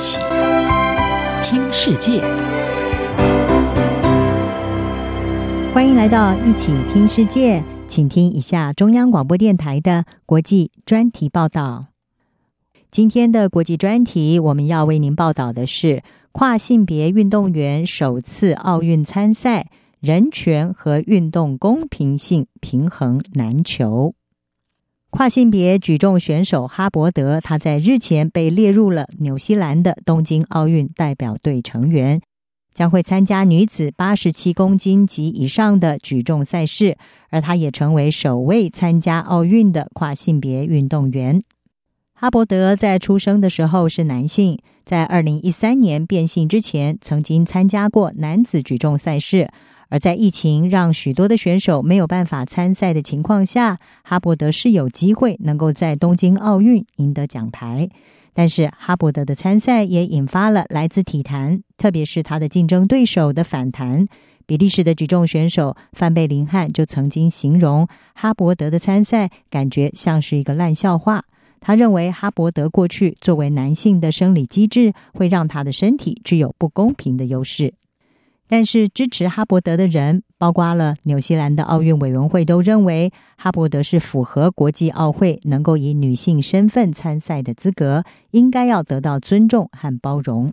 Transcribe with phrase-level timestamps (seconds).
[0.00, 0.18] 起
[1.44, 2.22] 听世界，
[5.74, 11.88] 欢迎来到一起听世界，请听一下中央广播电台的国际专题报道。
[12.90, 19.66] 今天的国际专题，我们要为您报道的是跨性别运动员首次奥运参赛，
[20.00, 24.14] 人权和运动公平性平衡难求。
[25.10, 32.20] 跨性别举重选手哈伯德，他在日前被列入了纽西兰的东京奥运代表队成员，
[32.72, 36.96] 将会参加女子八十七公斤及以上的举重赛事，
[37.28, 41.42] 而他也成为首位参加奥运的跨性别运动员。
[42.14, 49.50] 哈伯德在出生的时候是男性，在二零一三年变性之前，曾经参加过男子举重赛事。
[49.90, 57.90] 而在疫情让许多的选手没有办法参赛的情况下，哈伯德是有机会能够在东京奥运赢得奖牌。
[58.32, 64.06] 但是哈伯德的参赛也引发了来自体坛，特别是他的竞争对手的反弹。
[64.46, 71.24] 比利时的举重选手范贝林汉就曾经形容哈伯德的参赛感觉像是一个烂笑话。
[71.60, 77.74] 他认为哈伯德过去作为男性的生理机制会让他的身体具有不公平的优势。
[78.50, 90.52] 但是支持哈伯德的人，包括了纽西兰的奥运委员会，都认为哈伯德是符合国际奥会能够以女性身份参赛的资格，应该要得到尊重和包容。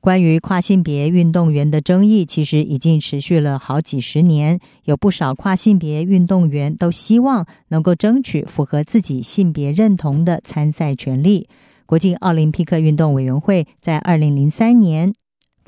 [0.00, 11.48] 关于跨性别运动员的争议，其实已经持续了好几十年，有不少跨性别运动员都希望能够争取符合自己性别认同的参赛权利。
[11.86, 15.14] 国际奥林匹克运动委员会在二零零三年，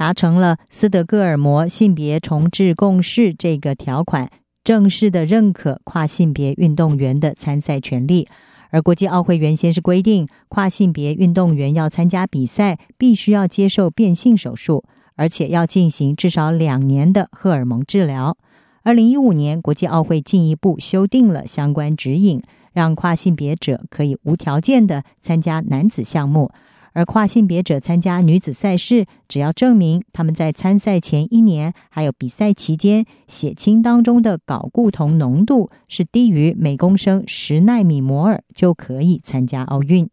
[0.00, 4.30] 达成了斯德哥尔摩性别重置共识这个条款，
[4.64, 8.26] 正式的认可跨性别运动员的参赛权利。
[8.70, 14.84] 而国际奥会原先是规定，跨性别运动员要参加比赛，必须要接受变性手术，
[15.16, 18.38] 而且要进行至少两年的荷尔蒙治疗。
[18.82, 26.50] 二零一五年，国际奥会进一步修订了相关指引，让跨性别者可以无条件的参加男子项目。
[26.92, 40.08] 而跨性别者参加女子赛事，只要证明他们在参赛前一年还有比赛期间血清当中的睾固酮浓度是低于每公升十纳米摩尔，就可以参加奥运。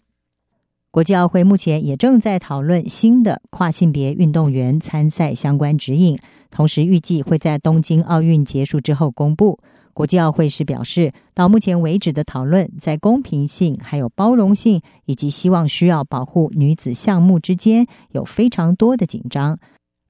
[0.90, 6.18] 国际奥会目前也正在讨论新的跨性别运动员参赛相关指引，
[6.50, 9.60] 同时预计会在东京奥运结束之后公布。
[9.98, 19.58] 国际奥会是表示，到目前为止的讨论，在公平性、还有包容性以及希望需要保护女子项目之间有非常多的紧张。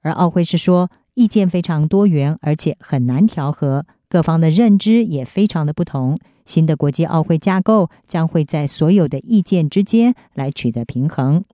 [0.01, 6.19] 而奥会是说，意见非常多元，而且很难调和，各方的认知也非常的不同。
[6.43, 11.45] 新的国际奥会架构将会在所有的意见之间来取得平衡。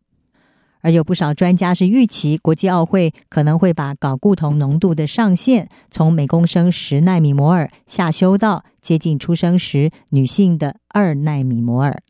[0.83, 12.03] 而有不少专家是预期，国际奥会可能会把睾固酮浓度的上限从每公升十奈米摩尔下修到接近出生时女性的二奈米摩尔。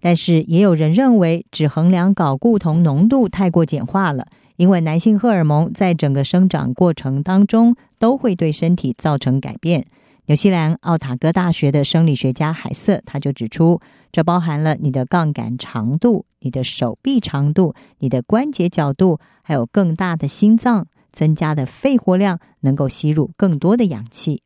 [0.00, 4.26] 但是也有人认为，只衡量睾固酮浓度太过简化了，
[4.56, 9.86] 因为男性荷尔蒙在整个生长过程当中都会对身体造成改变。
[10.26, 13.80] 纽西兰奥塔哥大学的生理学家海瑟他就指出。
[14.14, 24.42] 这包含了你的杠杆长度、你的手臂长度、你的关节角度，还有更大的心脏、增加的肺活量，能够吸入更多的氧气。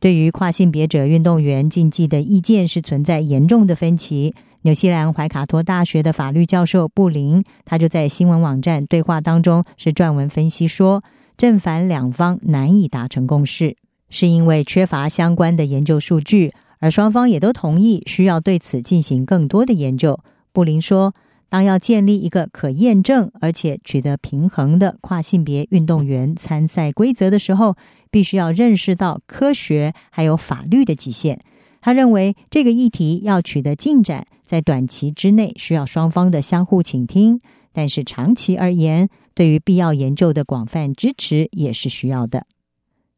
[0.00, 4.34] 对于跨性别者运动员竞技的意见是存在严重的分歧。
[4.62, 11.02] 纽西兰怀卡托大学的法律教授布林，他就在新闻网站对话当中是撰文分析说，
[11.36, 13.76] 正反两方难以达成共识，
[14.10, 16.52] 是因为缺乏相关的研究数据。
[16.80, 20.20] 而双方也都同意需要对此进行更多的研究。
[20.52, 21.12] 布林说
[21.48, 27.76] ：“当要建立一个可验证而且取得平衡的跨性别运动员参赛规则的时候，
[28.10, 31.40] 必须要认识到科学还有法律的极限。”
[31.80, 37.38] 他认为这个议题要取得进展，在短期之内需要双方的相互倾听，
[37.72, 42.46] 但是长期而言，对于必要研究的广泛支持也是需要的。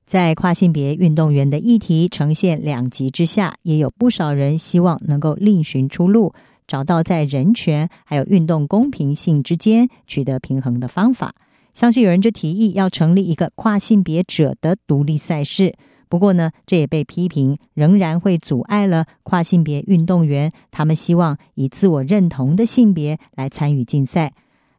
[0.07, 6.35] 在跨性别运动员的议题呈现两极之下，也有不少人希望能够另寻出路，
[6.71, 11.35] 找到在人权还有运动公平性之间取得平衡的方法。
[11.75, 15.75] 像是有人就提议要成立一个跨性别者的独立赛事，
[16.09, 24.33] 不过呢，这也被批评仍然会阻碍了跨性别运动员他们希望以自我认同的性别来参与竞赛。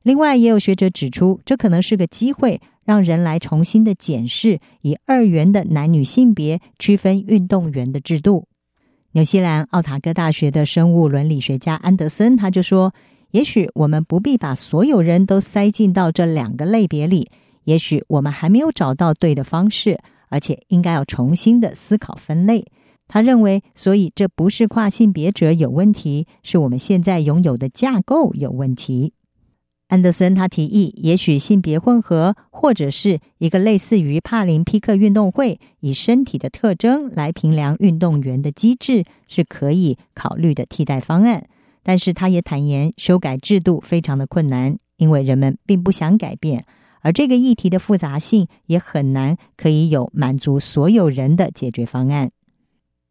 [0.03, 2.61] 另外，也有学者指出，这可能是个机会。
[2.83, 8.47] 让人来重新的检视以二元的男女性别区分运动员的制度。
[9.13, 12.93] 纽西兰奥塔哥大学的生物伦理学家安德森他就说，
[13.31, 17.29] 也许我们不必把所有人都塞进到这两个类别里，
[17.65, 19.99] 也许我们还没有找到对的方式，
[20.29, 22.65] 而且应该要重新的思考分类。
[23.09, 29.11] 他认为，所以这不是跨性别者有问题，是我们现在拥有的架构有问题。
[29.91, 41.49] 安德森他提议，也许性别混合或者是一个类似于帕林匹克运动会以身体的特征来评量运动员的机制是可以考虑的替代方案。
[41.83, 46.63] 但是他也坦言，修改制度非常的困难，因为人们并不想改变，
[47.01, 52.31] 而这个议题的复杂性也很难可以有满足所有人的解决方案。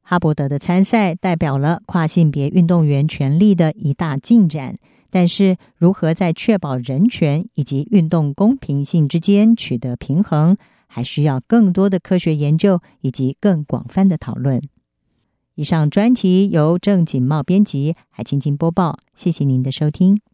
[0.00, 4.76] 哈伯德的参赛代表了跨性别运动员权利的一大进展。
[5.10, 14.62] 但是，如何在确保人权以及运动公平性之间取得平衡，还需要更多的科学研究以及更广泛的讨论。
[15.56, 18.98] 以上专题由郑锦茂编辑，海青青播报。
[19.14, 20.29] 谢谢您的收听。